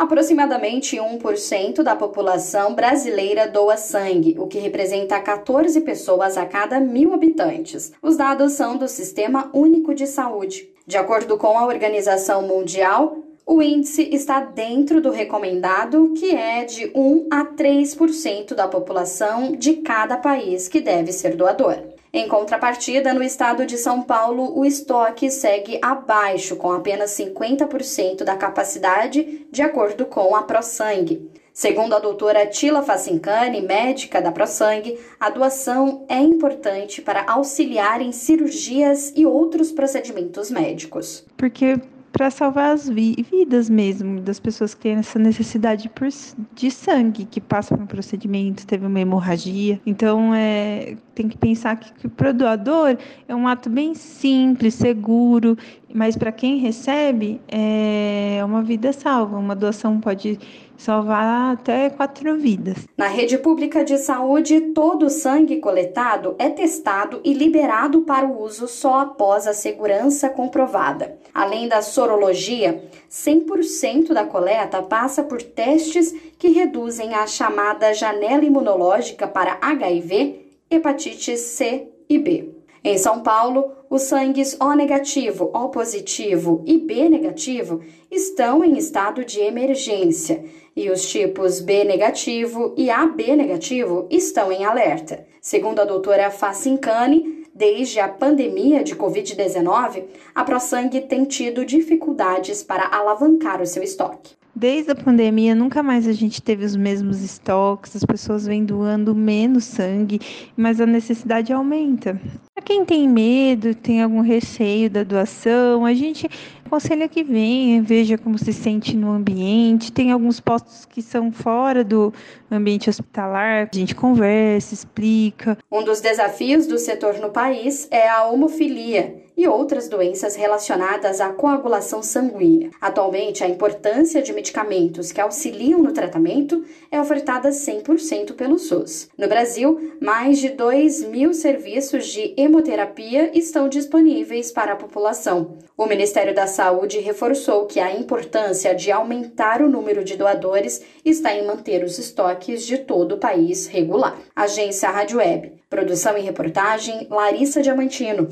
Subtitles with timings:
[0.00, 7.12] Aproximadamente 1% da população brasileira doa sangue, o que representa 14 pessoas a cada mil
[7.12, 7.92] habitantes.
[8.00, 10.70] Os dados são do Sistema Único de Saúde.
[10.86, 16.90] De acordo com a Organização Mundial, o índice está dentro do recomendado, que é de
[16.94, 21.76] 1 a 3% da população de cada país que deve ser doador.
[22.12, 28.36] Em contrapartida, no estado de São Paulo, o estoque segue abaixo, com apenas 50% da
[28.36, 31.30] capacidade, de acordo com a ProSangue.
[31.52, 38.10] Segundo a doutora Tila Facincani, médica da ProSangue, a doação é importante para auxiliar em
[38.10, 41.24] cirurgias e outros procedimentos médicos.
[41.36, 41.78] Porque
[42.20, 46.06] para salvar as vi vidas mesmo das pessoas que têm essa necessidade por,
[46.54, 49.80] de sangue, que passam por um procedimento, teve uma hemorragia.
[49.86, 54.74] Então, é, tem que pensar que, que para o doador é um ato bem simples,
[54.74, 55.56] seguro,
[55.94, 59.36] mas para quem recebe é uma vida salva.
[59.36, 60.38] Uma doação pode
[60.76, 62.88] salvar até quatro vidas.
[62.96, 68.42] Na rede pública de saúde, todo o sangue coletado é testado e liberado para o
[68.42, 71.18] uso só após a segurança comprovada.
[71.34, 79.28] Além da sorologia, 100% da coleta passa por testes que reduzem a chamada janela imunológica
[79.28, 82.49] para HIV, hepatite C e B.
[82.82, 89.22] Em São Paulo, os sangues O negativo, O positivo e B negativo estão em estado
[89.22, 90.42] de emergência
[90.74, 95.26] e os tipos B negativo e AB negativo estão em alerta.
[95.42, 102.88] Segundo a doutora Facincani, desde a pandemia de Covid-19, a ProSangue tem tido dificuldades para
[102.88, 104.40] alavancar o seu estoque.
[104.56, 109.14] Desde a pandemia, nunca mais a gente teve os mesmos estoques, as pessoas vêm doando
[109.14, 110.18] menos sangue,
[110.56, 112.20] mas a necessidade aumenta.
[112.60, 116.28] Para quem tem medo, tem algum receio da doação, a gente
[116.62, 119.90] aconselha que venha, veja como se sente no ambiente.
[119.90, 122.12] Tem alguns postos que são fora do
[122.50, 125.56] ambiente hospitalar, a gente conversa, explica.
[125.72, 131.32] Um dos desafios do setor no país é a homofilia e outras doenças relacionadas à
[131.32, 132.70] coagulação sanguínea.
[132.78, 136.62] Atualmente, a importância de medicamentos que auxiliam no tratamento
[136.92, 139.08] é ofertada 100% pelo SUS.
[139.16, 145.56] No Brasil, mais de 2 mil serviços de hemoterapia estão disponíveis para a população.
[145.74, 151.32] O Ministério da Saúde reforçou que a importância de aumentar o número de doadores está
[151.32, 154.18] em manter os estoques de todo o país regular.
[154.36, 155.54] Agência Rádio Web.
[155.70, 158.28] Produção e reportagem Larissa Diamantino.